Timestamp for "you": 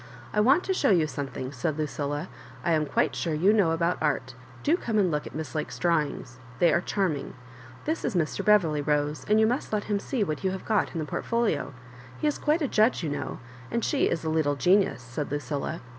0.89-1.05, 3.35-3.53, 9.39-9.45, 10.43-10.49, 13.03-13.11